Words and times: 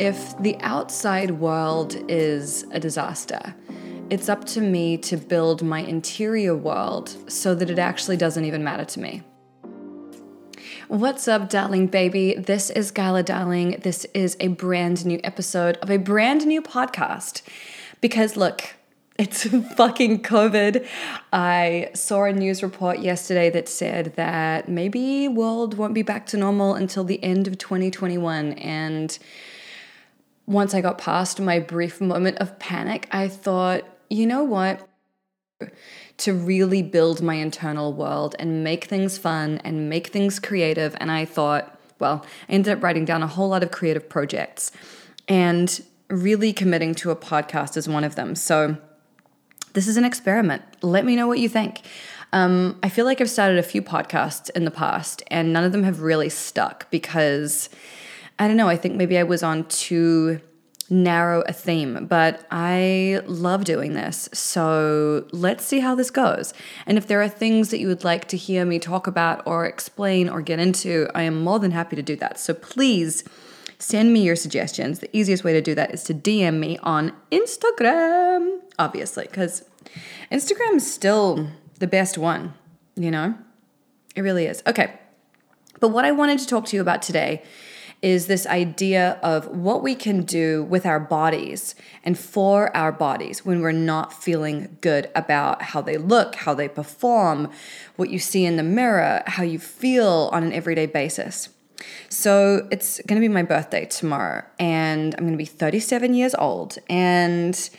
if 0.00 0.36
the 0.38 0.56
outside 0.60 1.30
world 1.30 1.94
is 2.08 2.64
a 2.70 2.80
disaster, 2.80 3.54
it's 4.08 4.30
up 4.30 4.46
to 4.46 4.62
me 4.62 4.96
to 4.96 5.18
build 5.18 5.62
my 5.62 5.80
interior 5.80 6.56
world 6.56 7.14
so 7.30 7.54
that 7.54 7.68
it 7.68 7.78
actually 7.78 8.16
doesn't 8.16 8.46
even 8.46 8.64
matter 8.64 8.86
to 8.86 8.98
me. 8.98 9.22
What's 10.88 11.28
up, 11.28 11.50
darling 11.50 11.88
baby? 11.88 12.34
This 12.34 12.70
is 12.70 12.90
Gala 12.90 13.22
Darling. 13.22 13.78
This 13.82 14.06
is 14.14 14.38
a 14.40 14.48
brand 14.48 15.04
new 15.04 15.20
episode 15.22 15.76
of 15.82 15.90
a 15.90 15.98
brand 15.98 16.46
new 16.46 16.62
podcast. 16.62 17.42
Because 18.00 18.38
look, 18.38 18.76
it's 19.18 19.44
fucking 19.76 20.22
COVID. 20.22 20.88
I 21.30 21.90
saw 21.92 22.24
a 22.24 22.32
news 22.32 22.62
report 22.62 23.00
yesterday 23.00 23.50
that 23.50 23.68
said 23.68 24.14
that 24.16 24.66
maybe 24.66 25.28
world 25.28 25.76
won't 25.76 25.92
be 25.92 26.02
back 26.02 26.24
to 26.28 26.38
normal 26.38 26.74
until 26.74 27.04
the 27.04 27.22
end 27.22 27.46
of 27.46 27.58
2021 27.58 28.54
and 28.54 29.18
once 30.50 30.74
I 30.74 30.80
got 30.80 30.98
past 30.98 31.40
my 31.40 31.60
brief 31.60 32.00
moment 32.00 32.38
of 32.38 32.58
panic, 32.58 33.06
I 33.12 33.28
thought, 33.28 33.84
you 34.08 34.26
know 34.26 34.42
what? 34.42 34.84
To 36.18 36.34
really 36.34 36.82
build 36.82 37.22
my 37.22 37.34
internal 37.34 37.92
world 37.92 38.34
and 38.40 38.64
make 38.64 38.86
things 38.86 39.16
fun 39.16 39.60
and 39.62 39.88
make 39.88 40.08
things 40.08 40.40
creative. 40.40 40.96
And 40.98 41.08
I 41.08 41.24
thought, 41.24 41.80
well, 42.00 42.26
I 42.48 42.52
ended 42.54 42.76
up 42.76 42.82
writing 42.82 43.04
down 43.04 43.22
a 43.22 43.28
whole 43.28 43.48
lot 43.48 43.62
of 43.62 43.70
creative 43.70 44.08
projects 44.08 44.72
and 45.28 45.80
really 46.08 46.52
committing 46.52 46.96
to 46.96 47.12
a 47.12 47.16
podcast 47.16 47.76
is 47.76 47.88
one 47.88 48.02
of 48.02 48.16
them. 48.16 48.34
So, 48.34 48.76
this 49.74 49.86
is 49.86 49.96
an 49.96 50.04
experiment. 50.04 50.62
Let 50.82 51.04
me 51.04 51.14
know 51.14 51.28
what 51.28 51.38
you 51.38 51.48
think. 51.48 51.82
Um, 52.32 52.76
I 52.82 52.88
feel 52.88 53.04
like 53.04 53.20
I've 53.20 53.30
started 53.30 53.56
a 53.56 53.62
few 53.62 53.82
podcasts 53.82 54.50
in 54.50 54.64
the 54.64 54.72
past, 54.72 55.22
and 55.28 55.52
none 55.52 55.62
of 55.62 55.70
them 55.70 55.84
have 55.84 56.00
really 56.00 56.28
stuck 56.28 56.90
because 56.90 57.68
I 58.40 58.48
don't 58.48 58.56
know, 58.56 58.70
I 58.70 58.76
think 58.78 58.96
maybe 58.96 59.18
I 59.18 59.22
was 59.22 59.42
on 59.42 59.64
too 59.64 60.40
narrow 60.90 61.42
a 61.42 61.52
theme, 61.52 62.06
but 62.06 62.44
I 62.50 63.22
love 63.26 63.64
doing 63.64 63.94
this. 63.94 64.28
So 64.32 65.24
let's 65.30 65.64
see 65.64 65.78
how 65.78 65.94
this 65.94 66.10
goes. 66.10 66.52
And 66.84 66.98
if 66.98 67.06
there 67.06 67.22
are 67.22 67.28
things 67.28 67.70
that 67.70 67.78
you 67.78 67.86
would 67.86 68.02
like 68.02 68.26
to 68.28 68.36
hear 68.36 68.64
me 68.64 68.78
talk 68.78 69.06
about 69.06 69.42
or 69.46 69.66
explain 69.66 70.28
or 70.28 70.42
get 70.42 70.58
into, 70.58 71.08
I 71.14 71.22
am 71.22 71.42
more 71.42 71.60
than 71.60 71.70
happy 71.70 71.96
to 71.96 72.02
do 72.02 72.16
that. 72.16 72.40
So 72.40 72.54
please 72.54 73.22
send 73.78 74.12
me 74.12 74.22
your 74.22 74.36
suggestions. 74.36 74.98
The 74.98 75.16
easiest 75.16 75.44
way 75.44 75.52
to 75.52 75.62
do 75.62 75.74
that 75.76 75.94
is 75.94 76.02
to 76.04 76.14
DM 76.14 76.58
me 76.58 76.76
on 76.82 77.12
Instagram, 77.30 78.58
obviously, 78.78 79.24
because 79.24 79.64
Instagram 80.30 80.74
is 80.74 80.92
still 80.92 81.48
the 81.78 81.86
best 81.86 82.18
one, 82.18 82.52
you 82.96 83.10
know? 83.10 83.34
It 84.16 84.22
really 84.22 84.46
is. 84.46 84.62
Okay. 84.66 84.98
But 85.78 85.88
what 85.88 86.04
I 86.04 86.10
wanted 86.12 86.40
to 86.40 86.46
talk 86.46 86.66
to 86.66 86.76
you 86.76 86.82
about 86.82 87.00
today 87.00 87.42
is 88.02 88.26
this 88.26 88.46
idea 88.46 89.18
of 89.22 89.46
what 89.48 89.82
we 89.82 89.94
can 89.94 90.22
do 90.22 90.64
with 90.64 90.86
our 90.86 91.00
bodies 91.00 91.74
and 92.02 92.18
for 92.18 92.74
our 92.74 92.90
bodies 92.90 93.44
when 93.44 93.60
we're 93.60 93.72
not 93.72 94.12
feeling 94.12 94.76
good 94.80 95.10
about 95.14 95.60
how 95.60 95.82
they 95.82 95.98
look, 95.98 96.34
how 96.34 96.54
they 96.54 96.68
perform, 96.68 97.50
what 97.96 98.08
you 98.08 98.18
see 98.18 98.44
in 98.44 98.56
the 98.56 98.62
mirror, 98.62 99.22
how 99.26 99.42
you 99.42 99.58
feel 99.58 100.30
on 100.32 100.42
an 100.42 100.52
everyday 100.52 100.86
basis. 100.86 101.50
So 102.08 102.66
it's 102.70 103.00
going 103.06 103.20
to 103.20 103.26
be 103.26 103.32
my 103.32 103.42
birthday 103.42 103.86
tomorrow, 103.86 104.44
and 104.58 105.14
I'm 105.14 105.24
going 105.24 105.32
to 105.32 105.38
be 105.38 105.44
37 105.44 106.14
years 106.14 106.34
old. 106.34 106.78
And 106.88 107.70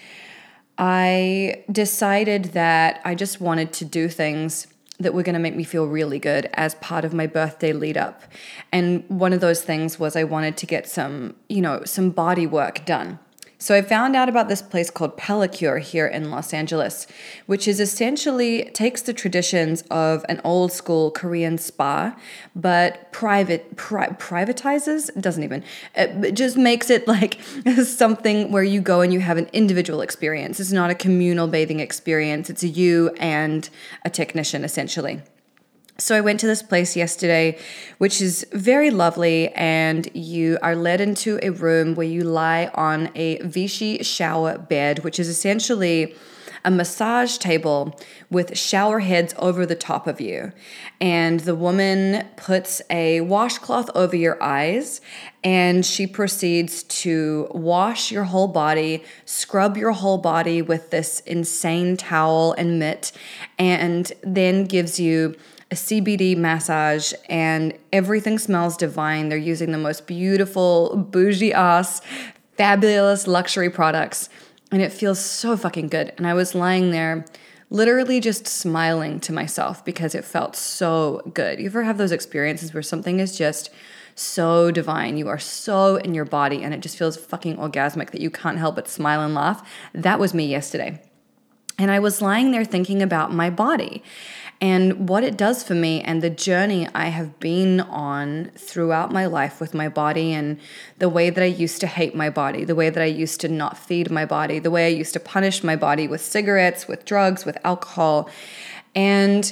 I 0.78 1.64
decided 1.72 2.46
that 2.46 3.02
I 3.06 3.16
just 3.16 3.42
wanted 3.42 3.74
to 3.74 3.86
do 3.86 4.08
things 4.08 4.68
that 5.02 5.14
were 5.14 5.24
going 5.24 5.34
to 5.34 5.40
make 5.40 5.56
me 5.56 5.64
feel 5.64 5.86
really 5.86 6.20
good 6.20 6.50
as 6.54 6.76
part 6.76 7.06
of 7.06 7.14
my 7.14 7.28
birthday 7.28 7.74
lead 7.74 7.98
up. 7.98 8.24
And 8.72 9.04
one 9.10 9.34
of 9.34 9.42
those 9.42 9.62
things 9.62 10.00
was 10.00 10.16
I 10.16 10.24
wanted 10.24 10.58
to 10.58 10.66
get 10.66 10.88
some, 10.88 11.36
you 11.50 11.62
know, 11.62 11.84
some 11.86 12.10
body 12.12 12.48
work 12.48 12.86
done. 12.86 13.20
So 13.62 13.76
I 13.76 13.84
found 13.84 14.16
out 14.16 14.28
about 14.28 14.50
this 14.50 14.64
place 14.64 14.90
called 14.90 15.20
Pellequr 15.20 15.80
here 15.80 16.08
in 16.08 16.32
Los 16.32 16.52
Angeles, 16.52 17.06
which 17.46 17.68
is 17.68 17.80
essentially 17.80 18.72
takes 18.74 19.04
the 19.04 19.14
traditions 19.14 19.84
of 19.92 20.26
an 20.28 20.42
old 20.44 20.72
school 20.72 21.12
Korean 21.12 21.60
spa, 21.60 22.16
but 22.56 23.12
private 23.12 23.76
pri- 23.76 24.16
privatizes 24.18 25.12
doesn't 25.22 25.44
even 25.44 25.64
it 25.94 26.32
just 26.32 26.58
makes 26.58 26.90
it 26.90 27.08
like 27.08 27.40
something 27.84 28.52
where 28.52 28.64
you 28.64 28.82
go 28.82 29.02
and 29.02 29.14
you 29.14 29.20
have 29.20 29.38
an 29.38 29.48
individual 29.54 30.02
experience. 30.02 30.60
It's 30.60 30.72
not 30.72 30.90
a 30.90 30.96
communal 30.96 31.46
bathing 31.46 31.82
experience. 31.82 32.50
It's 32.50 32.64
you 32.64 33.12
and 33.20 33.70
a 34.04 34.10
technician 34.10 34.64
essentially. 34.64 35.22
So 36.02 36.18
I 36.18 36.22
went 36.22 36.40
to 36.40 36.48
this 36.48 36.64
place 36.64 36.96
yesterday, 36.96 37.60
which 38.00 38.24
is 38.24 38.44
very 38.54 38.90
lovely, 38.90 39.50
and 39.50 40.10
you 40.16 40.58
are 40.64 40.76
led 40.76 41.00
into 41.00 41.40
a 41.44 41.52
room 41.52 41.94
where 41.94 42.08
you 42.08 42.24
lie 42.24 42.72
on 42.74 43.12
a 43.14 43.38
Vichy 43.44 44.02
shower 44.02 44.58
bed, 44.58 45.04
which 45.04 45.20
is 45.20 45.28
essentially 45.28 46.16
a 46.66 46.72
massage 46.72 47.38
table 47.38 48.00
with 48.32 48.58
shower 48.58 49.00
heads 49.02 49.36
over 49.38 49.64
the 49.64 49.76
top 49.76 50.08
of 50.08 50.20
you. 50.20 50.52
And 51.00 51.42
the 51.42 51.56
woman 51.56 52.28
puts 52.36 52.82
a 52.90 53.22
washcloth 53.22 53.92
over 53.94 54.16
your 54.16 54.42
eyes 54.42 55.02
and 55.44 55.86
she 55.86 56.08
proceeds 56.08 56.82
to 56.84 57.48
wash 57.52 58.12
your 58.12 58.26
whole 58.26 58.48
body, 58.48 59.04
scrub 59.26 59.78
your 59.78 59.92
whole 59.92 60.18
body 60.18 60.64
with 60.64 60.90
this 60.90 61.20
insane 61.22 61.96
towel 61.96 62.54
and 62.54 62.80
mitt, 62.80 63.12
and 63.60 64.12
then 64.24 64.66
gives 64.66 65.00
you 65.00 65.36
a 65.72 65.76
CBD 65.76 66.36
massage, 66.36 67.14
and 67.30 67.74
everything 67.94 68.38
smells 68.38 68.76
divine. 68.76 69.30
They're 69.30 69.38
using 69.38 69.72
the 69.72 69.78
most 69.78 70.06
beautiful, 70.06 70.98
bougie 70.98 71.54
ass, 71.54 72.02
fabulous 72.58 73.26
luxury 73.26 73.70
products, 73.70 74.30
and 74.72 74.82
it 74.82 74.92
feels 74.92 75.20
so 75.20 75.56
fucking 75.56 75.88
good. 75.88 76.14
And 76.18 76.28
I 76.28 76.34
was 76.34 76.54
lying 76.54 76.92
there 76.92 77.26
literally 77.70 78.20
just 78.20 78.46
smiling 78.46 79.20
to 79.22 79.32
myself 79.32 79.84
because 79.86 80.14
it 80.14 80.26
felt 80.26 80.58
so 80.58 81.22
good. 81.34 81.58
You 81.58 81.68
ever 81.68 81.84
have 81.84 81.98
those 81.98 82.12
experiences 82.12 82.74
where 82.74 82.84
something 82.84 83.22
is 83.22 83.38
just 83.38 83.70
so 84.14 84.72
divine. 84.72 85.16
You 85.16 85.30
are 85.30 85.40
so 85.40 85.96
in 85.96 86.14
your 86.14 86.26
body 86.26 86.64
and 86.64 86.74
it 86.74 86.82
just 86.82 86.98
feels 86.98 87.16
fucking 87.16 87.56
orgasmic 87.56 88.12
that 88.12 88.20
you 88.20 88.30
can't 88.30 88.58
help 88.58 88.76
but 88.76 88.90
smile 88.90 89.22
and 89.22 89.34
laugh. 89.34 89.68
That 89.94 90.20
was 90.20 90.34
me 90.34 90.46
yesterday. 90.48 91.02
And 91.80 91.90
I 91.90 92.00
was 92.00 92.22
lying 92.22 92.52
there 92.52 92.66
thinking 92.66 93.02
about 93.02 93.34
my 93.34 93.50
body 93.50 94.04
and 94.62 95.10
what 95.10 95.24
it 95.24 95.38
does 95.38 95.64
for 95.64 95.74
me 95.74 96.02
and 96.02 96.22
the 96.22 96.30
journey 96.30 96.88
I 96.94 97.08
have 97.08 97.40
been 97.40 97.80
on 97.82 98.52
throughout 98.56 99.12
my 99.12 99.26
life 99.26 99.60
with 99.60 99.74
my 99.74 99.90
body 99.90 100.34
and 100.34 100.60
the 101.00 101.10
way 101.10 101.32
that 101.32 101.44
I 101.44 101.48
used 101.48 101.82
to 101.82 101.88
hate 101.88 102.14
my 102.14 102.30
body, 102.30 102.64
the 102.64 102.76
way 102.76 102.92
that 102.92 103.02
I 103.02 103.08
used 103.08 103.42
to 103.42 103.50
not 103.50 103.76
feed 103.76 104.12
my 104.12 104.24
body, 104.24 104.60
the 104.60 104.70
way 104.70 104.86
I 104.86 104.90
used 104.90 105.14
to 105.14 105.20
punish 105.20 105.64
my 105.64 105.76
body 105.76 106.08
with 106.08 106.22
cigarettes, 106.22 106.88
with 106.88 107.06
drugs, 107.06 107.44
with 107.44 107.58
alcohol. 107.64 108.30
And 108.94 109.52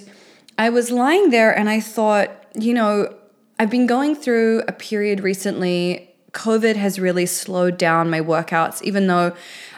I 0.60 0.70
was 0.70 0.92
lying 0.92 1.32
there 1.32 1.58
and 1.58 1.72
I 1.72 1.80
thought, 1.80 2.30
you 2.54 2.76
know, 2.76 3.12
I've 3.58 3.72
been 3.72 3.88
going 3.88 4.14
through 4.14 4.62
a 4.68 4.72
period 4.72 5.22
recently. 5.22 6.14
COVID 6.34 6.76
has 6.76 7.00
really 7.00 7.26
slowed 7.26 7.80
down 7.80 8.12
my 8.12 8.22
workouts, 8.22 8.84
even 8.84 9.08
though 9.08 9.36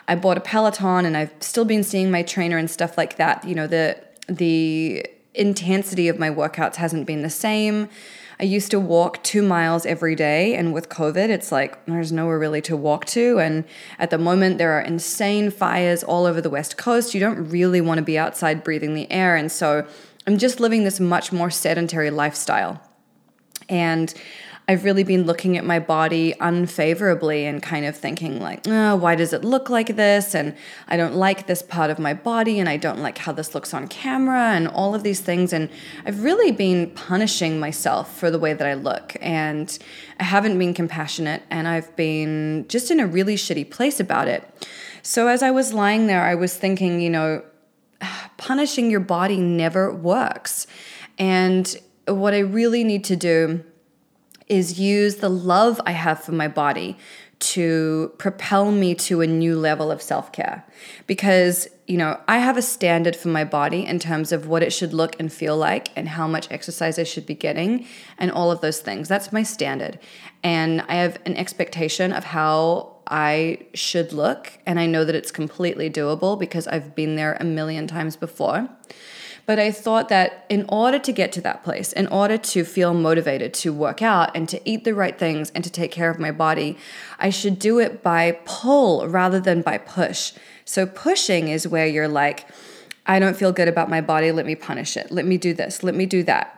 I 0.09 0.15
bought 0.15 0.37
a 0.37 0.41
Peloton 0.41 1.05
and 1.05 1.15
I've 1.15 1.31
still 1.39 1.63
been 1.63 1.83
seeing 1.83 2.11
my 2.11 2.21
trainer 2.21 2.57
and 2.57 2.69
stuff 2.69 2.97
like 2.97 3.15
that. 3.15 3.45
You 3.45 3.55
know, 3.55 3.65
the 3.65 3.97
the 4.27 5.05
intensity 5.33 6.07
of 6.07 6.19
my 6.19 6.29
workouts 6.29 6.75
hasn't 6.75 7.07
been 7.07 7.21
the 7.21 7.29
same. 7.29 7.89
I 8.39 8.45
used 8.45 8.71
to 8.71 8.79
walk 8.79 9.23
two 9.23 9.43
miles 9.43 9.85
every 9.85 10.15
day, 10.15 10.55
and 10.55 10.73
with 10.73 10.89
COVID, 10.89 11.29
it's 11.29 11.51
like 11.51 11.85
there's 11.85 12.11
nowhere 12.11 12.39
really 12.39 12.61
to 12.63 12.75
walk 12.75 13.05
to. 13.05 13.39
And 13.39 13.65
at 13.99 14.09
the 14.09 14.17
moment, 14.17 14.57
there 14.57 14.71
are 14.71 14.81
insane 14.81 15.51
fires 15.51 16.03
all 16.03 16.25
over 16.25 16.41
the 16.41 16.49
West 16.49 16.75
Coast. 16.75 17.13
You 17.13 17.19
don't 17.19 17.49
really 17.49 17.81
want 17.81 17.99
to 17.99 18.03
be 18.03 18.17
outside 18.17 18.63
breathing 18.63 18.95
the 18.95 19.09
air. 19.11 19.35
And 19.35 19.51
so 19.51 19.85
I'm 20.25 20.39
just 20.39 20.59
living 20.59 20.83
this 20.83 20.99
much 20.99 21.31
more 21.31 21.51
sedentary 21.51 22.09
lifestyle. 22.09 22.81
And 23.69 24.11
I've 24.71 24.85
really 24.85 25.03
been 25.03 25.25
looking 25.25 25.57
at 25.57 25.65
my 25.65 25.79
body 25.79 26.33
unfavorably 26.39 27.45
and 27.45 27.61
kind 27.61 27.85
of 27.85 27.97
thinking, 27.97 28.39
like, 28.39 28.66
oh, 28.69 28.96
why 28.96 29.16
does 29.16 29.34
it 29.34 29.43
look 29.43 29.69
like 29.69 29.97
this? 29.97 30.34
And 30.34 30.55
I 30.87 30.96
don't 30.96 31.13
like 31.13 31.46
this 31.46 31.61
part 31.61 31.90
of 31.90 31.99
my 31.99 32.13
body, 32.13 32.57
and 32.57 32.69
I 32.69 32.78
don't 32.78 32.99
like 32.99 33.17
how 33.17 33.34
this 33.34 33.53
looks 33.53 33.73
on 33.73 33.90
camera, 33.90 34.53
and 34.53 34.69
all 34.69 34.96
of 34.96 35.03
these 35.03 35.19
things. 35.19 35.51
And 35.51 35.69
I've 36.05 36.23
really 36.23 36.53
been 36.53 36.90
punishing 36.91 37.59
myself 37.59 38.17
for 38.17 38.31
the 38.31 38.40
way 38.40 38.53
that 38.53 38.66
I 38.66 38.75
look. 38.75 39.17
And 39.19 39.78
I 40.22 40.23
haven't 40.23 40.57
been 40.57 40.73
compassionate, 40.73 41.43
and 41.49 41.67
I've 41.67 41.93
been 41.97 42.66
just 42.69 42.91
in 42.91 43.01
a 43.01 43.05
really 43.05 43.35
shitty 43.35 43.69
place 43.69 43.99
about 43.99 44.29
it. 44.29 44.47
So 45.03 45.28
as 45.28 45.43
I 45.43 45.51
was 45.51 45.73
lying 45.73 46.07
there, 46.07 46.23
I 46.23 46.35
was 46.35 46.55
thinking, 46.55 47.01
you 47.01 47.09
know, 47.09 47.43
punishing 48.37 48.90
your 48.90 49.01
body 49.01 49.35
never 49.35 49.93
works. 49.93 50.66
And 51.19 51.75
what 52.07 52.34
I 52.34 52.40
really 52.40 52.85
need 52.85 53.03
to 53.03 53.17
do 53.17 53.66
is 54.51 54.77
use 54.77 55.15
the 55.15 55.29
love 55.29 55.79
I 55.85 55.93
have 55.93 56.21
for 56.21 56.33
my 56.33 56.49
body 56.49 56.97
to 57.39 58.11
propel 58.19 58.71
me 58.71 58.93
to 58.93 59.21
a 59.21 59.27
new 59.27 59.57
level 59.57 59.89
of 59.89 60.01
self 60.01 60.31
care. 60.31 60.63
Because, 61.07 61.67
you 61.87 61.97
know, 61.97 62.19
I 62.27 62.37
have 62.37 62.57
a 62.57 62.61
standard 62.61 63.15
for 63.15 63.29
my 63.29 63.45
body 63.45 63.85
in 63.85 63.97
terms 63.97 64.31
of 64.31 64.47
what 64.47 64.61
it 64.61 64.73
should 64.73 64.93
look 64.93 65.19
and 65.19 65.31
feel 65.31 65.57
like 65.57 65.89
and 65.95 66.09
how 66.09 66.27
much 66.27 66.51
exercise 66.51 66.99
I 66.99 67.03
should 67.03 67.25
be 67.25 67.33
getting 67.33 67.87
and 68.17 68.29
all 68.29 68.51
of 68.51 68.61
those 68.61 68.81
things. 68.81 69.07
That's 69.07 69.31
my 69.31 69.41
standard. 69.41 69.97
And 70.43 70.81
I 70.81 70.95
have 70.95 71.17
an 71.25 71.37
expectation 71.37 72.11
of 72.11 72.25
how 72.25 72.97
I 73.07 73.59
should 73.73 74.11
look. 74.11 74.59
And 74.65 74.79
I 74.79 74.85
know 74.85 75.05
that 75.05 75.15
it's 75.15 75.31
completely 75.31 75.89
doable 75.89 76.37
because 76.37 76.67
I've 76.67 76.93
been 76.93 77.15
there 77.15 77.37
a 77.39 77.45
million 77.45 77.87
times 77.87 78.17
before. 78.17 78.69
But 79.51 79.59
I 79.59 79.69
thought 79.69 80.07
that 80.07 80.45
in 80.47 80.63
order 80.69 80.97
to 80.99 81.11
get 81.11 81.33
to 81.33 81.41
that 81.41 81.61
place, 81.61 81.91
in 81.91 82.07
order 82.07 82.37
to 82.37 82.63
feel 82.63 82.93
motivated 82.93 83.53
to 83.55 83.73
work 83.73 84.01
out 84.01 84.31
and 84.33 84.47
to 84.47 84.61
eat 84.63 84.85
the 84.85 84.93
right 84.93 85.19
things 85.19 85.49
and 85.49 85.61
to 85.65 85.69
take 85.69 85.91
care 85.91 86.09
of 86.09 86.19
my 86.19 86.31
body, 86.31 86.77
I 87.19 87.31
should 87.31 87.59
do 87.59 87.77
it 87.77 88.01
by 88.01 88.39
pull 88.45 89.09
rather 89.09 89.41
than 89.41 89.61
by 89.61 89.77
push. 89.77 90.31
So, 90.63 90.85
pushing 90.85 91.49
is 91.49 91.67
where 91.67 91.85
you're 91.85 92.07
like, 92.07 92.47
I 93.05 93.19
don't 93.19 93.35
feel 93.35 93.51
good 93.51 93.67
about 93.67 93.89
my 93.89 93.99
body, 93.99 94.31
let 94.31 94.45
me 94.45 94.55
punish 94.55 94.95
it. 94.95 95.11
Let 95.11 95.25
me 95.25 95.37
do 95.37 95.53
this, 95.53 95.83
let 95.83 95.95
me 95.95 96.05
do 96.05 96.23
that. 96.23 96.57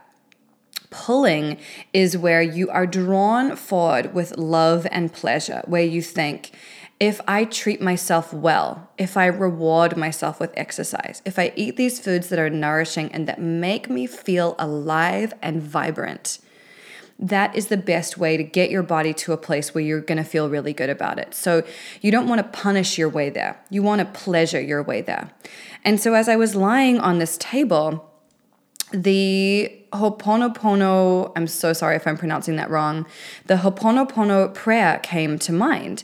Pulling 0.92 1.58
is 1.94 2.16
where 2.16 2.44
you 2.44 2.70
are 2.70 2.86
drawn 2.86 3.56
forward 3.56 4.14
with 4.14 4.38
love 4.38 4.86
and 4.92 5.12
pleasure, 5.12 5.64
where 5.66 5.82
you 5.82 6.04
think, 6.04 6.52
if 7.00 7.20
I 7.28 7.46
treat 7.46 7.82
myself 7.82 8.34
well, 8.34 8.90
if 8.98 9.18
I 9.18 9.26
reward 9.26 9.98
myself 9.98 10.40
with 10.40 10.54
exercise, 10.56 11.22
if 11.26 11.38
I 11.38 11.52
eat 11.56 11.76
these 11.76 12.00
foods 12.00 12.30
that 12.30 12.40
are 12.40 12.50
nourishing 12.50 13.12
and 13.12 13.28
that 13.28 13.42
make 13.42 13.90
me 13.90 14.08
feel 14.08 14.56
alive 14.58 15.34
and 15.42 15.62
vibrant, 15.62 16.40
that 17.20 17.56
is 17.56 17.68
the 17.68 17.78
best 17.78 18.18
way 18.18 18.38
to 18.38 18.44
get 18.44 18.70
your 18.70 18.84
body 18.84 19.14
to 19.14 19.34
a 19.34 19.38
place 19.38 19.74
where 19.74 19.84
you're 19.84 20.02
going 20.02 20.18
to 20.18 20.24
feel 20.24 20.50
really 20.50 20.74
good 20.74 20.90
about 20.90 21.20
it. 21.20 21.34
So 21.34 21.64
you 22.02 22.12
don't 22.12 22.28
want 22.28 22.40
to 22.40 22.60
punish 22.60 22.98
your 22.98 23.10
way 23.10 23.30
there. 23.30 23.60
You 23.70 23.84
want 23.84 24.00
to 24.00 24.06
pleasure 24.06 24.60
your 24.60 24.84
way 24.84 25.02
there. 25.02 25.32
And 25.84 26.00
so 26.00 26.14
as 26.14 26.28
I 26.28 26.36
was 26.36 26.56
lying 26.56 27.00
on 27.00 27.20
this 27.20 27.38
table, 27.38 28.10
the 28.92 29.72
Ho'oponopono, 29.94 31.32
I'm 31.36 31.48
so 31.48 31.74
sorry 31.74 31.96
if 31.96 32.08
I'm 32.08 32.18
pronouncing 32.18 32.56
that 32.58 32.70
wrong, 32.70 33.06
the 33.46 33.58
Ho'oponopono 33.58 34.54
prayer 34.54 35.00
came 35.04 35.38
to 35.40 35.52
mind. 35.52 36.04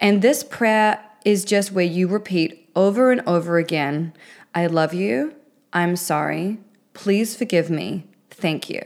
And 0.00 0.22
this 0.22 0.42
prayer 0.42 1.04
is 1.24 1.44
just 1.44 1.72
where 1.72 1.84
you 1.84 2.08
repeat 2.08 2.70
over 2.74 3.12
and 3.12 3.20
over 3.26 3.58
again 3.58 4.12
I 4.54 4.66
love 4.66 4.92
you. 4.92 5.34
I'm 5.72 5.94
sorry. 5.96 6.58
Please 6.92 7.36
forgive 7.36 7.70
me. 7.70 8.06
Thank 8.30 8.68
you. 8.68 8.82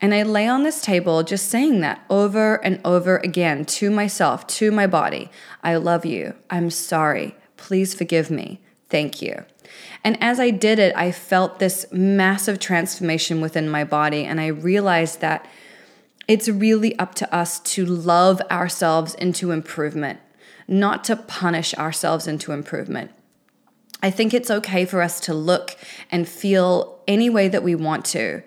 And 0.00 0.14
I 0.14 0.22
lay 0.22 0.46
on 0.46 0.62
this 0.62 0.80
table 0.80 1.24
just 1.24 1.48
saying 1.48 1.80
that 1.80 2.04
over 2.08 2.64
and 2.64 2.80
over 2.84 3.16
again 3.18 3.64
to 3.64 3.90
myself, 3.90 4.46
to 4.46 4.70
my 4.70 4.86
body. 4.86 5.30
I 5.64 5.76
love 5.76 6.04
you. 6.04 6.34
I'm 6.48 6.70
sorry. 6.70 7.34
Please 7.56 7.94
forgive 7.94 8.30
me. 8.30 8.60
Thank 8.88 9.20
you. 9.20 9.44
And 10.04 10.16
as 10.22 10.38
I 10.38 10.50
did 10.50 10.78
it, 10.78 10.94
I 10.96 11.10
felt 11.10 11.58
this 11.58 11.86
massive 11.90 12.60
transformation 12.60 13.40
within 13.40 13.68
my 13.68 13.82
body. 13.82 14.24
And 14.24 14.40
I 14.40 14.46
realized 14.46 15.20
that 15.20 15.44
it's 16.28 16.48
really 16.48 16.96
up 16.98 17.14
to 17.16 17.34
us 17.34 17.58
to 17.60 17.84
love 17.86 18.40
ourselves 18.50 19.14
into 19.14 19.50
improvement, 19.50 20.20
not 20.68 21.02
to 21.04 21.16
punish 21.16 21.74
ourselves 21.74 22.28
into 22.28 22.52
improvement. 22.52 23.10
I 24.02 24.10
think 24.10 24.32
it's 24.32 24.50
okay 24.50 24.84
for 24.84 25.02
us 25.02 25.18
to 25.20 25.34
look 25.34 25.76
and 26.10 26.28
feel 26.28 27.00
any 27.08 27.28
way 27.30 27.48
that 27.48 27.64
we 27.64 27.74
want 27.74 28.04
to. 28.06 28.42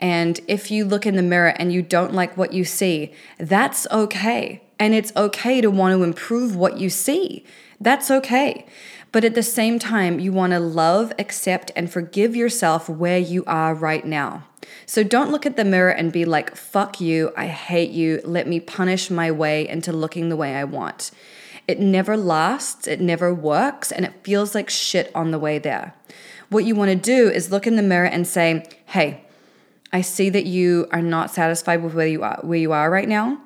And 0.00 0.40
if 0.48 0.70
you 0.70 0.84
look 0.84 1.06
in 1.06 1.16
the 1.16 1.22
mirror 1.22 1.54
and 1.56 1.72
you 1.72 1.82
don't 1.82 2.14
like 2.14 2.36
what 2.36 2.52
you 2.52 2.64
see, 2.64 3.12
that's 3.38 3.86
okay. 3.90 4.62
And 4.78 4.94
it's 4.94 5.12
okay 5.16 5.60
to 5.60 5.70
want 5.70 5.92
to 5.92 6.02
improve 6.02 6.56
what 6.56 6.78
you 6.78 6.88
see. 6.88 7.44
That's 7.80 8.10
okay. 8.10 8.66
But 9.14 9.22
at 9.22 9.36
the 9.36 9.44
same 9.44 9.78
time, 9.78 10.18
you 10.18 10.32
want 10.32 10.54
to 10.54 10.58
love, 10.58 11.12
accept, 11.20 11.70
and 11.76 11.88
forgive 11.88 12.34
yourself 12.34 12.88
where 12.88 13.16
you 13.16 13.44
are 13.46 13.72
right 13.72 14.04
now. 14.04 14.42
So 14.86 15.04
don't 15.04 15.30
look 15.30 15.46
at 15.46 15.54
the 15.54 15.64
mirror 15.64 15.92
and 15.92 16.10
be 16.10 16.24
like, 16.24 16.56
fuck 16.56 17.00
you, 17.00 17.30
I 17.36 17.46
hate 17.46 17.92
you, 17.92 18.20
let 18.24 18.48
me 18.48 18.58
punish 18.58 19.10
my 19.10 19.30
way 19.30 19.68
into 19.68 19.92
looking 19.92 20.30
the 20.30 20.36
way 20.36 20.56
I 20.56 20.64
want. 20.64 21.12
It 21.68 21.78
never 21.78 22.16
lasts, 22.16 22.88
it 22.88 23.00
never 23.00 23.32
works, 23.32 23.92
and 23.92 24.04
it 24.04 24.24
feels 24.24 24.52
like 24.52 24.68
shit 24.68 25.12
on 25.14 25.30
the 25.30 25.38
way 25.38 25.60
there. 25.60 25.94
What 26.48 26.64
you 26.64 26.74
want 26.74 26.90
to 26.90 26.96
do 26.96 27.30
is 27.30 27.52
look 27.52 27.68
in 27.68 27.76
the 27.76 27.82
mirror 27.82 28.08
and 28.08 28.26
say, 28.26 28.66
hey, 28.86 29.22
I 29.92 30.00
see 30.00 30.28
that 30.30 30.44
you 30.44 30.88
are 30.90 31.00
not 31.00 31.30
satisfied 31.30 31.84
with 31.84 31.94
where 31.94 32.08
you 32.08 32.24
are, 32.24 32.40
where 32.42 32.58
you 32.58 32.72
are 32.72 32.90
right 32.90 33.08
now. 33.08 33.38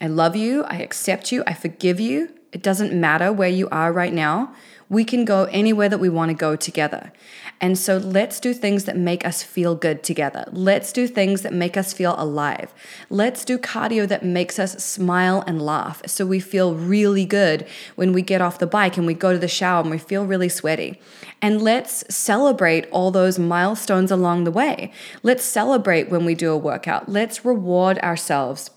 I 0.00 0.06
love 0.06 0.36
you, 0.36 0.62
I 0.62 0.76
accept 0.76 1.32
you, 1.32 1.42
I 1.48 1.54
forgive 1.54 1.98
you. 1.98 2.32
It 2.52 2.62
doesn't 2.62 2.98
matter 2.98 3.32
where 3.32 3.48
you 3.48 3.68
are 3.70 3.92
right 3.92 4.12
now 4.12 4.54
we 4.88 5.04
can 5.04 5.24
go 5.24 5.44
anywhere 5.44 5.88
that 5.88 5.98
we 5.98 6.08
want 6.08 6.30
to 6.30 6.34
go 6.34 6.56
together. 6.56 7.12
And 7.60 7.78
so 7.78 7.96
let's 7.96 8.38
do 8.38 8.52
things 8.52 8.84
that 8.84 8.96
make 8.96 9.24
us 9.24 9.42
feel 9.42 9.74
good 9.74 10.02
together. 10.02 10.44
Let's 10.52 10.92
do 10.92 11.08
things 11.08 11.42
that 11.42 11.54
make 11.54 11.76
us 11.76 11.92
feel 11.92 12.14
alive. 12.18 12.74
Let's 13.08 13.44
do 13.44 13.58
cardio 13.58 14.06
that 14.08 14.24
makes 14.24 14.58
us 14.58 14.84
smile 14.84 15.42
and 15.46 15.60
laugh 15.60 16.02
so 16.06 16.26
we 16.26 16.38
feel 16.38 16.74
really 16.74 17.24
good 17.24 17.66
when 17.94 18.12
we 18.12 18.22
get 18.22 18.42
off 18.42 18.58
the 18.58 18.66
bike 18.66 18.96
and 18.96 19.06
we 19.06 19.14
go 19.14 19.32
to 19.32 19.38
the 19.38 19.48
shower 19.48 19.80
and 19.80 19.90
we 19.90 19.98
feel 19.98 20.26
really 20.26 20.50
sweaty. 20.50 21.00
And 21.40 21.62
let's 21.62 22.04
celebrate 22.14 22.88
all 22.90 23.10
those 23.10 23.38
milestones 23.38 24.10
along 24.10 24.44
the 24.44 24.50
way. 24.50 24.92
Let's 25.22 25.44
celebrate 25.44 26.10
when 26.10 26.24
we 26.24 26.34
do 26.34 26.52
a 26.52 26.58
workout. 26.58 27.08
Let's 27.08 27.44
reward 27.44 27.98
ourselves 28.00 28.70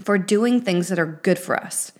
for 0.00 0.18
doing 0.18 0.60
things 0.60 0.88
that 0.88 0.98
are 0.98 1.20
good 1.22 1.38
for 1.38 1.56
us. 1.56 1.92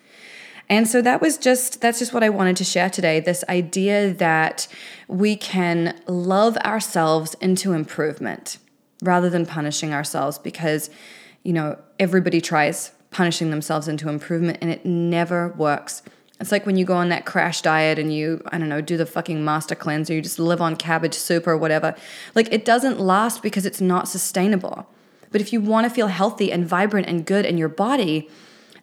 And 0.74 0.88
so 0.88 1.00
that 1.02 1.20
was 1.20 1.38
just 1.38 1.80
that's 1.80 2.00
just 2.00 2.12
what 2.12 2.24
I 2.24 2.30
wanted 2.30 2.56
to 2.56 2.64
share 2.64 2.90
today 2.90 3.20
this 3.20 3.44
idea 3.48 4.12
that 4.14 4.66
we 5.06 5.36
can 5.36 5.96
love 6.08 6.56
ourselves 6.58 7.34
into 7.40 7.72
improvement 7.72 8.58
rather 9.00 9.30
than 9.30 9.46
punishing 9.46 9.94
ourselves 9.94 10.36
because 10.36 10.90
you 11.44 11.52
know 11.52 11.78
everybody 12.00 12.40
tries 12.40 12.90
punishing 13.12 13.50
themselves 13.50 13.86
into 13.86 14.08
improvement 14.08 14.58
and 14.60 14.68
it 14.68 14.84
never 14.84 15.50
works. 15.50 16.02
It's 16.40 16.50
like 16.50 16.66
when 16.66 16.76
you 16.76 16.84
go 16.84 16.94
on 16.94 17.08
that 17.10 17.24
crash 17.24 17.62
diet 17.62 17.96
and 17.96 18.12
you, 18.12 18.42
I 18.48 18.58
don't 18.58 18.68
know, 18.68 18.80
do 18.80 18.96
the 18.96 19.06
fucking 19.06 19.44
master 19.44 19.76
cleanse 19.76 20.10
or 20.10 20.14
you 20.14 20.22
just 20.22 20.40
live 20.40 20.60
on 20.60 20.74
cabbage 20.74 21.14
soup 21.14 21.46
or 21.46 21.56
whatever. 21.56 21.94
Like 22.34 22.52
it 22.52 22.64
doesn't 22.64 22.98
last 22.98 23.44
because 23.44 23.64
it's 23.64 23.80
not 23.80 24.08
sustainable. 24.08 24.88
But 25.30 25.40
if 25.40 25.52
you 25.52 25.60
want 25.60 25.84
to 25.86 25.94
feel 25.94 26.08
healthy 26.08 26.50
and 26.50 26.66
vibrant 26.66 27.06
and 27.06 27.24
good 27.24 27.46
in 27.46 27.58
your 27.58 27.68
body, 27.68 28.28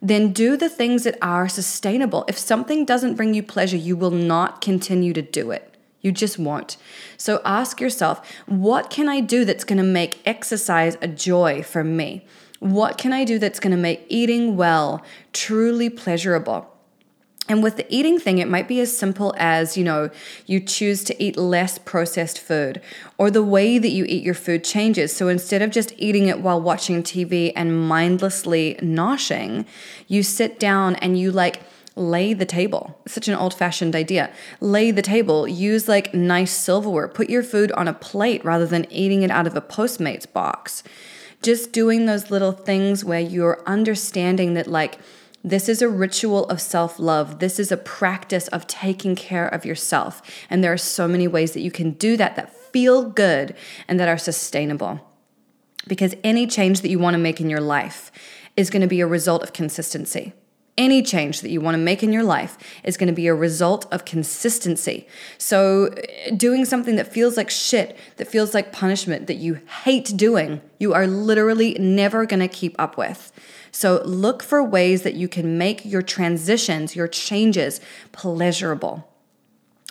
then 0.02 0.32
do 0.32 0.56
the 0.56 0.68
things 0.68 1.04
that 1.04 1.16
are 1.22 1.48
sustainable. 1.48 2.24
If 2.26 2.36
something 2.36 2.84
doesn't 2.84 3.14
bring 3.14 3.34
you 3.34 3.42
pleasure, 3.42 3.76
you 3.76 3.96
will 3.96 4.10
not 4.10 4.60
continue 4.60 5.12
to 5.12 5.22
do 5.22 5.52
it. 5.52 5.72
You 6.00 6.10
just 6.10 6.38
won't. 6.38 6.76
So 7.16 7.40
ask 7.44 7.80
yourself, 7.80 8.28
what 8.46 8.90
can 8.90 9.08
I 9.08 9.20
do 9.20 9.44
that's 9.44 9.62
going 9.62 9.78
to 9.78 9.84
make 9.84 10.20
exercise 10.26 10.96
a 11.00 11.06
joy 11.06 11.62
for 11.62 11.84
me? 11.84 12.26
What 12.58 12.98
can 12.98 13.12
I 13.12 13.24
do 13.24 13.38
that's 13.38 13.60
going 13.60 13.70
to 13.70 13.76
make 13.76 14.04
eating 14.08 14.56
well 14.56 15.04
truly 15.32 15.88
pleasurable? 15.88 16.71
And 17.52 17.62
with 17.62 17.76
the 17.76 17.84
eating 17.94 18.18
thing, 18.18 18.38
it 18.38 18.48
might 18.48 18.66
be 18.66 18.80
as 18.80 18.96
simple 18.96 19.34
as, 19.36 19.76
you 19.76 19.84
know, 19.84 20.08
you 20.46 20.58
choose 20.58 21.04
to 21.04 21.22
eat 21.22 21.36
less 21.36 21.76
processed 21.76 22.38
food 22.38 22.80
or 23.18 23.30
the 23.30 23.42
way 23.42 23.76
that 23.76 23.90
you 23.90 24.06
eat 24.08 24.24
your 24.24 24.32
food 24.32 24.64
changes. 24.64 25.14
So 25.14 25.28
instead 25.28 25.60
of 25.60 25.70
just 25.70 25.92
eating 25.98 26.28
it 26.28 26.40
while 26.40 26.58
watching 26.58 27.02
TV 27.02 27.52
and 27.54 27.86
mindlessly 27.86 28.78
noshing, 28.80 29.66
you 30.08 30.22
sit 30.22 30.58
down 30.58 30.94
and 30.96 31.18
you 31.18 31.30
like 31.30 31.60
lay 31.94 32.32
the 32.32 32.46
table. 32.46 32.98
such 33.06 33.28
an 33.28 33.34
old 33.34 33.52
fashioned 33.52 33.94
idea. 33.94 34.32
Lay 34.60 34.90
the 34.90 35.02
table, 35.02 35.46
use 35.46 35.86
like 35.88 36.14
nice 36.14 36.52
silverware, 36.52 37.06
put 37.06 37.28
your 37.28 37.42
food 37.42 37.70
on 37.72 37.86
a 37.86 37.92
plate 37.92 38.42
rather 38.46 38.64
than 38.64 38.90
eating 38.90 39.24
it 39.24 39.30
out 39.30 39.46
of 39.46 39.54
a 39.54 39.60
Postmates 39.60 40.24
box. 40.32 40.82
Just 41.42 41.70
doing 41.70 42.06
those 42.06 42.30
little 42.30 42.52
things 42.52 43.04
where 43.04 43.20
you're 43.20 43.62
understanding 43.66 44.54
that, 44.54 44.68
like, 44.68 44.98
this 45.44 45.68
is 45.68 45.82
a 45.82 45.88
ritual 45.88 46.44
of 46.46 46.60
self 46.60 46.98
love. 46.98 47.40
This 47.40 47.58
is 47.58 47.72
a 47.72 47.76
practice 47.76 48.48
of 48.48 48.66
taking 48.66 49.16
care 49.16 49.48
of 49.48 49.64
yourself. 49.64 50.22
And 50.48 50.62
there 50.62 50.72
are 50.72 50.78
so 50.78 51.08
many 51.08 51.26
ways 51.26 51.52
that 51.52 51.62
you 51.62 51.70
can 51.70 51.92
do 51.92 52.16
that 52.16 52.36
that 52.36 52.54
feel 52.72 53.04
good 53.08 53.54
and 53.88 53.98
that 53.98 54.08
are 54.08 54.18
sustainable. 54.18 55.00
Because 55.88 56.14
any 56.22 56.46
change 56.46 56.80
that 56.80 56.90
you 56.90 56.98
want 56.98 57.14
to 57.14 57.18
make 57.18 57.40
in 57.40 57.50
your 57.50 57.60
life 57.60 58.12
is 58.56 58.70
going 58.70 58.82
to 58.82 58.88
be 58.88 59.00
a 59.00 59.06
result 59.06 59.42
of 59.42 59.52
consistency. 59.52 60.32
Any 60.78 61.02
change 61.02 61.42
that 61.42 61.50
you 61.50 61.60
want 61.60 61.74
to 61.74 61.78
make 61.78 62.02
in 62.02 62.12
your 62.12 62.22
life 62.22 62.56
is 62.82 62.96
going 62.96 63.08
to 63.08 63.12
be 63.12 63.26
a 63.26 63.34
result 63.34 63.86
of 63.92 64.06
consistency. 64.06 65.06
So, 65.36 65.86
eh, 65.86 66.30
doing 66.34 66.64
something 66.64 66.96
that 66.96 67.12
feels 67.12 67.36
like 67.36 67.50
shit, 67.50 67.98
that 68.16 68.26
feels 68.28 68.54
like 68.54 68.72
punishment, 68.72 69.26
that 69.26 69.34
you 69.34 69.60
hate 69.84 70.16
doing, 70.16 70.62
you 70.78 70.94
are 70.94 71.06
literally 71.06 71.74
never 71.78 72.24
going 72.24 72.40
to 72.40 72.48
keep 72.48 72.74
up 72.78 72.96
with. 72.96 73.32
So 73.72 74.02
look 74.04 74.42
for 74.42 74.62
ways 74.62 75.02
that 75.02 75.14
you 75.14 75.26
can 75.26 75.58
make 75.58 75.84
your 75.84 76.02
transitions, 76.02 76.94
your 76.94 77.08
changes 77.08 77.80
pleasurable. 78.12 79.08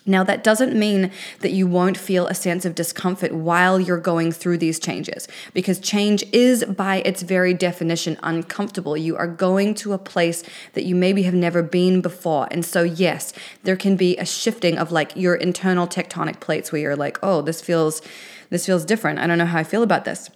Now, 0.03 0.23
that 0.23 0.43
doesn't 0.43 0.75
mean 0.75 1.11
that 1.41 1.51
you 1.51 1.67
won't 1.67 1.95
feel 1.95 2.25
a 2.25 2.33
sense 2.33 2.65
of 2.65 2.73
discomfort 2.73 3.33
while 3.33 3.79
you're 3.79 3.99
going 3.99 4.31
through 4.31 4.57
these 4.57 4.79
changes, 4.79 5.27
because 5.53 5.79
change 5.79 6.23
is, 6.31 6.65
by 6.65 7.03
its 7.05 7.21
very 7.21 7.53
definition, 7.53 8.17
uncomfortable. 8.23 8.97
You 8.97 9.15
are 9.17 9.27
going 9.27 9.75
to 9.75 9.93
a 9.93 9.99
place 9.99 10.43
that 10.73 10.85
you 10.85 10.95
maybe 10.95 11.21
have 11.23 11.35
never 11.35 11.61
been 11.61 12.01
before. 12.01 12.47
And 12.49 12.65
so, 12.65 12.81
yes, 12.81 13.31
there 13.61 13.75
can 13.75 13.95
be 13.95 14.17
a 14.17 14.25
shifting 14.25 14.79
of 14.79 14.91
like 14.91 15.15
your 15.15 15.35
internal 15.35 15.87
tectonic 15.87 16.39
plates 16.39 16.71
where 16.71 16.81
you're 16.81 16.95
like, 16.95 17.19
oh, 17.21 17.43
this 17.43 17.61
feels. 17.61 18.01
This 18.49 18.65
feels 18.65 18.83
different. 18.83 19.19
I 19.19 19.27
don't 19.27 19.37
know 19.37 19.45
how 19.45 19.59
I 19.59 19.63
feel 19.63 19.81
about 19.81 20.03
this. 20.03 20.29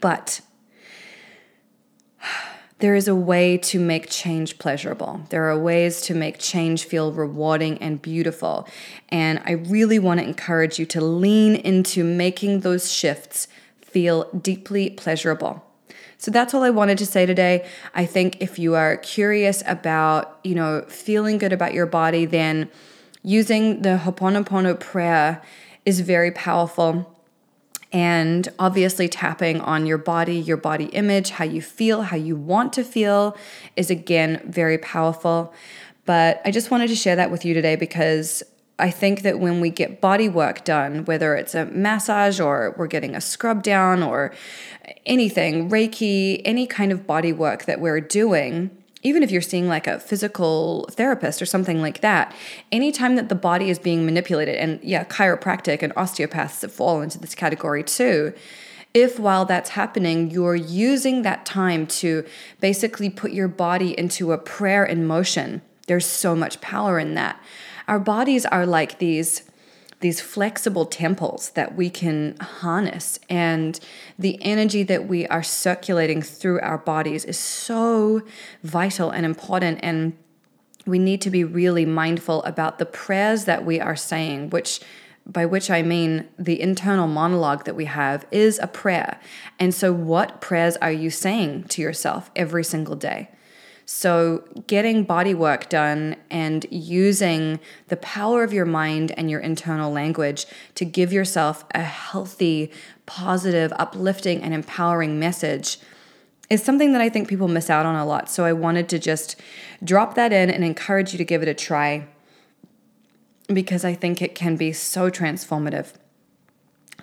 But 0.00 0.42
there 2.78 2.94
is 2.94 3.08
a 3.08 3.14
way 3.14 3.56
to 3.56 3.80
make 3.80 4.10
change 4.10 4.58
pleasurable. 4.58 5.22
There 5.30 5.48
are 5.48 5.58
ways 5.58 6.02
to 6.02 6.14
make 6.14 6.38
change 6.38 6.84
feel 6.84 7.12
rewarding 7.12 7.78
and 7.78 8.02
beautiful. 8.02 8.68
And 9.08 9.40
I 9.46 9.52
really 9.52 9.98
want 9.98 10.20
to 10.20 10.26
encourage 10.26 10.78
you 10.78 10.84
to 10.86 11.00
lean 11.00 11.56
into 11.56 12.04
making 12.04 12.60
those 12.60 12.92
shifts 12.92 13.48
feel 13.80 14.24
deeply 14.32 14.90
pleasurable. 14.90 15.64
So 16.18 16.30
that's 16.30 16.52
all 16.52 16.62
I 16.62 16.70
wanted 16.70 16.98
to 16.98 17.06
say 17.06 17.24
today. 17.24 17.66
I 17.94 18.04
think 18.04 18.38
if 18.40 18.58
you 18.58 18.74
are 18.74 18.98
curious 18.98 19.62
about, 19.66 20.38
you 20.44 20.54
know, 20.54 20.84
feeling 20.88 21.38
good 21.38 21.52
about 21.52 21.72
your 21.72 21.86
body, 21.86 22.26
then 22.26 22.70
using 23.22 23.82
the 23.82 23.98
Ho'oponopono 23.98 24.78
prayer 24.78 25.42
is 25.84 26.00
very 26.00 26.30
powerful 26.30 27.15
and 27.92 28.48
obviously, 28.58 29.08
tapping 29.08 29.60
on 29.60 29.86
your 29.86 29.98
body, 29.98 30.36
your 30.38 30.56
body 30.56 30.86
image, 30.86 31.30
how 31.30 31.44
you 31.44 31.62
feel, 31.62 32.02
how 32.02 32.16
you 32.16 32.36
want 32.36 32.72
to 32.74 32.84
feel 32.84 33.36
is 33.76 33.90
again 33.90 34.42
very 34.44 34.78
powerful. 34.78 35.54
But 36.04 36.40
I 36.44 36.50
just 36.50 36.70
wanted 36.70 36.88
to 36.88 36.96
share 36.96 37.16
that 37.16 37.30
with 37.30 37.44
you 37.44 37.54
today 37.54 37.76
because 37.76 38.42
I 38.78 38.90
think 38.90 39.22
that 39.22 39.38
when 39.38 39.60
we 39.60 39.70
get 39.70 40.00
body 40.00 40.28
work 40.28 40.64
done, 40.64 41.04
whether 41.04 41.34
it's 41.34 41.54
a 41.54 41.64
massage 41.66 42.40
or 42.40 42.74
we're 42.76 42.86
getting 42.86 43.14
a 43.14 43.20
scrub 43.20 43.62
down 43.62 44.02
or 44.02 44.34
anything, 45.06 45.70
Reiki, 45.70 46.42
any 46.44 46.66
kind 46.66 46.92
of 46.92 47.06
body 47.06 47.32
work 47.32 47.64
that 47.64 47.80
we're 47.80 48.00
doing, 48.00 48.70
even 49.06 49.22
if 49.22 49.30
you're 49.30 49.40
seeing 49.40 49.68
like 49.68 49.86
a 49.86 50.00
physical 50.00 50.86
therapist 50.90 51.40
or 51.40 51.46
something 51.46 51.80
like 51.80 52.00
that, 52.00 52.34
anytime 52.72 53.14
that 53.14 53.28
the 53.28 53.36
body 53.36 53.70
is 53.70 53.78
being 53.78 54.04
manipulated, 54.04 54.56
and 54.56 54.82
yeah, 54.82 55.04
chiropractic 55.04 55.82
and 55.82 55.92
osteopaths 55.96 56.64
fall 56.74 57.00
into 57.00 57.18
this 57.18 57.34
category 57.34 57.84
too. 57.84 58.34
If 58.94 59.20
while 59.20 59.44
that's 59.44 59.70
happening, 59.70 60.30
you're 60.30 60.56
using 60.56 61.22
that 61.22 61.46
time 61.46 61.86
to 61.86 62.24
basically 62.60 63.10
put 63.10 63.32
your 63.32 63.46
body 63.46 63.96
into 63.96 64.32
a 64.32 64.38
prayer 64.38 64.84
in 64.84 65.06
motion, 65.06 65.62
there's 65.86 66.06
so 66.06 66.34
much 66.34 66.60
power 66.60 66.98
in 66.98 67.14
that. 67.14 67.40
Our 67.86 68.00
bodies 68.00 68.44
are 68.46 68.66
like 68.66 68.98
these 68.98 69.42
these 70.00 70.20
flexible 70.20 70.84
temples 70.84 71.50
that 71.50 71.74
we 71.74 71.88
can 71.88 72.36
harness. 72.38 73.18
And 73.30 73.78
the 74.18 74.38
energy 74.42 74.82
that 74.84 75.08
we 75.08 75.26
are 75.28 75.42
circulating 75.42 76.20
through 76.20 76.60
our 76.60 76.78
bodies 76.78 77.24
is 77.24 77.38
so 77.38 78.22
vital 78.62 79.10
and 79.10 79.24
important. 79.24 79.80
And 79.82 80.16
we 80.86 80.98
need 80.98 81.20
to 81.22 81.30
be 81.30 81.44
really 81.44 81.86
mindful 81.86 82.42
about 82.44 82.78
the 82.78 82.86
prayers 82.86 83.46
that 83.46 83.64
we 83.64 83.80
are 83.80 83.96
saying, 83.96 84.50
which 84.50 84.80
by 85.26 85.44
which 85.44 85.70
I 85.70 85.82
mean 85.82 86.28
the 86.38 86.60
internal 86.60 87.08
monologue 87.08 87.64
that 87.64 87.74
we 87.74 87.86
have 87.86 88.24
is 88.30 88.60
a 88.62 88.68
prayer. 88.68 89.18
And 89.58 89.74
so, 89.74 89.92
what 89.92 90.40
prayers 90.40 90.76
are 90.76 90.92
you 90.92 91.10
saying 91.10 91.64
to 91.64 91.82
yourself 91.82 92.30
every 92.36 92.62
single 92.62 92.94
day? 92.94 93.30
So, 93.88 94.42
getting 94.66 95.04
body 95.04 95.32
work 95.32 95.68
done 95.68 96.16
and 96.28 96.66
using 96.70 97.60
the 97.86 97.96
power 97.96 98.42
of 98.42 98.52
your 98.52 98.64
mind 98.64 99.12
and 99.16 99.30
your 99.30 99.38
internal 99.38 99.92
language 99.92 100.44
to 100.74 100.84
give 100.84 101.12
yourself 101.12 101.64
a 101.72 101.82
healthy, 101.82 102.72
positive, 103.06 103.72
uplifting, 103.78 104.42
and 104.42 104.52
empowering 104.52 105.20
message 105.20 105.78
is 106.50 106.64
something 106.64 106.92
that 106.92 107.00
I 107.00 107.08
think 107.08 107.28
people 107.28 107.46
miss 107.46 107.70
out 107.70 107.86
on 107.86 107.94
a 107.94 108.04
lot. 108.04 108.28
So, 108.28 108.44
I 108.44 108.52
wanted 108.52 108.88
to 108.88 108.98
just 108.98 109.40
drop 109.84 110.16
that 110.16 110.32
in 110.32 110.50
and 110.50 110.64
encourage 110.64 111.12
you 111.12 111.18
to 111.18 111.24
give 111.24 111.42
it 111.42 111.48
a 111.48 111.54
try 111.54 112.08
because 113.46 113.84
I 113.84 113.94
think 113.94 114.20
it 114.20 114.34
can 114.34 114.56
be 114.56 114.72
so 114.72 115.12
transformative. 115.12 115.92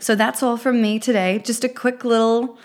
So, 0.02 0.16
that's 0.16 0.44
all 0.44 0.58
from 0.58 0.82
me 0.82 1.00
today. 1.00 1.42
Just 1.46 1.64
a 1.64 1.70
quick 1.70 2.04
little 2.04 2.58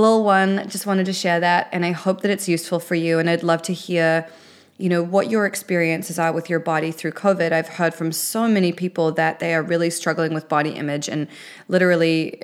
little 0.00 0.24
one. 0.24 0.68
Just 0.68 0.86
wanted 0.86 1.06
to 1.06 1.12
share 1.12 1.40
that, 1.40 1.68
and 1.72 1.84
I 1.84 1.92
hope 1.92 2.20
that 2.22 2.30
it's 2.30 2.48
useful 2.48 2.80
for 2.80 2.94
you. 2.94 3.18
And 3.18 3.30
I'd 3.30 3.42
love 3.42 3.62
to 3.62 3.72
hear 3.72 4.28
you 4.76 4.88
know 4.88 5.02
what 5.02 5.30
your 5.30 5.46
experiences 5.46 6.18
are 6.18 6.32
with 6.32 6.50
your 6.50 6.58
body 6.58 6.90
through 6.90 7.12
covid 7.12 7.52
i've 7.52 7.68
heard 7.68 7.94
from 7.94 8.10
so 8.10 8.48
many 8.48 8.72
people 8.72 9.12
that 9.12 9.38
they 9.38 9.54
are 9.54 9.62
really 9.62 9.88
struggling 9.88 10.34
with 10.34 10.48
body 10.48 10.70
image 10.70 11.08
and 11.08 11.28
literally 11.68 12.40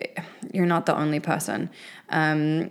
you're 0.52 0.64
not 0.64 0.86
the 0.86 0.96
only 0.96 1.18
person 1.18 1.68
um, 2.10 2.70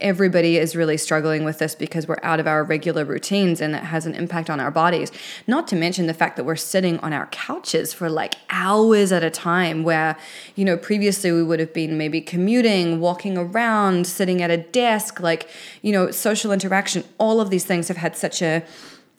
everybody 0.00 0.56
is 0.56 0.76
really 0.76 0.96
struggling 0.96 1.44
with 1.44 1.58
this 1.58 1.74
because 1.74 2.06
we're 2.06 2.20
out 2.22 2.38
of 2.38 2.46
our 2.46 2.62
regular 2.62 3.04
routines 3.04 3.60
and 3.60 3.74
it 3.74 3.82
has 3.82 4.06
an 4.06 4.14
impact 4.14 4.48
on 4.48 4.60
our 4.60 4.70
bodies. 4.70 5.10
Not 5.48 5.66
to 5.68 5.76
mention 5.76 6.06
the 6.06 6.14
fact 6.14 6.36
that 6.36 6.44
we're 6.44 6.54
sitting 6.54 6.98
on 7.00 7.12
our 7.12 7.26
couches 7.26 7.92
for 7.92 8.08
like 8.08 8.34
hours 8.50 9.10
at 9.10 9.24
a 9.24 9.30
time, 9.30 9.82
where, 9.82 10.16
you 10.54 10.64
know, 10.64 10.76
previously 10.76 11.32
we 11.32 11.42
would 11.42 11.58
have 11.58 11.74
been 11.74 11.98
maybe 11.98 12.20
commuting, 12.20 13.00
walking 13.00 13.36
around, 13.36 14.06
sitting 14.06 14.42
at 14.42 14.50
a 14.50 14.58
desk, 14.58 15.18
like, 15.18 15.48
you 15.82 15.92
know, 15.92 16.10
social 16.12 16.52
interaction. 16.52 17.02
All 17.18 17.40
of 17.40 17.50
these 17.50 17.64
things 17.64 17.88
have 17.88 17.96
had 17.96 18.16
such 18.16 18.40
a, 18.40 18.62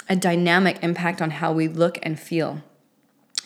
a 0.07 0.15
dynamic 0.15 0.81
impact 0.81 1.21
on 1.21 1.31
how 1.31 1.51
we 1.51 1.67
look 1.67 1.99
and 2.01 2.17
feel. 2.17 2.61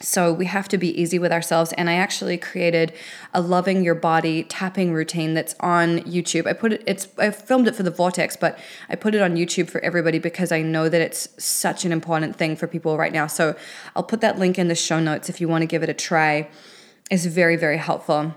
So 0.01 0.33
we 0.33 0.47
have 0.47 0.67
to 0.69 0.77
be 0.77 0.99
easy 0.99 1.17
with 1.17 1.31
ourselves. 1.31 1.71
And 1.73 1.89
I 1.89 1.93
actually 1.93 2.37
created 2.37 2.93
a 3.33 3.39
loving 3.39 3.83
your 3.83 3.95
body 3.95 4.43
tapping 4.43 4.91
routine 4.91 5.33
that's 5.33 5.55
on 5.61 5.99
YouTube. 5.99 6.45
I 6.45 6.53
put 6.53 6.73
it, 6.73 6.83
it's, 6.85 7.07
I 7.17 7.31
filmed 7.31 7.67
it 7.67 7.75
for 7.75 7.83
the 7.83 7.91
Vortex, 7.91 8.35
but 8.35 8.59
I 8.89 8.95
put 8.95 9.15
it 9.15 9.21
on 9.21 9.35
YouTube 9.35 9.69
for 9.69 9.79
everybody 9.81 10.19
because 10.19 10.51
I 10.51 10.61
know 10.61 10.89
that 10.89 10.99
it's 10.99 11.29
such 11.41 11.85
an 11.85 11.93
important 11.93 12.35
thing 12.35 12.55
for 12.57 12.67
people 12.67 12.97
right 12.97 13.13
now. 13.13 13.27
So 13.27 13.55
I'll 13.95 14.03
put 14.03 14.19
that 14.21 14.37
link 14.37 14.59
in 14.59 14.67
the 14.67 14.75
show 14.75 14.99
notes 14.99 15.29
if 15.29 15.39
you 15.39 15.47
want 15.47 15.61
to 15.61 15.67
give 15.67 15.83
it 15.83 15.89
a 15.89 15.93
try. 15.93 16.49
It's 17.09 17.25
very, 17.25 17.55
very 17.55 17.77
helpful. 17.77 18.35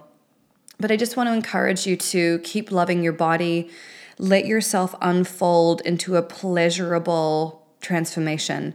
But 0.79 0.93
I 0.93 0.97
just 0.97 1.17
want 1.17 1.29
to 1.29 1.33
encourage 1.33 1.87
you 1.87 1.97
to 1.97 2.39
keep 2.41 2.71
loving 2.71 3.03
your 3.03 3.15
body. 3.15 3.71
Let 4.19 4.47
yourself 4.47 4.95
unfold 5.01 5.81
into 5.81 6.17
a 6.17 6.23
pleasurable 6.23 7.67
transformation. 7.81 8.75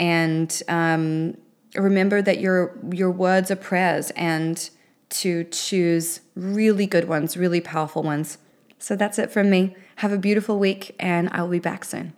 And, 0.00 0.60
um, 0.66 1.36
remember 1.74 2.22
that 2.22 2.38
your 2.38 2.78
your 2.90 3.10
words 3.10 3.50
are 3.50 3.56
prayers 3.56 4.10
and 4.12 4.70
to 5.10 5.44
choose 5.44 6.20
really 6.34 6.86
good 6.86 7.06
ones, 7.08 7.36
really 7.36 7.60
powerful 7.60 8.02
ones. 8.02 8.38
So 8.78 8.96
that's 8.96 9.18
it 9.18 9.30
from 9.30 9.50
me. 9.50 9.76
Have 9.96 10.12
a 10.12 10.18
beautiful 10.18 10.58
week 10.58 10.96
and 10.98 11.28
I'll 11.32 11.48
be 11.48 11.58
back 11.58 11.84
soon. 11.84 12.14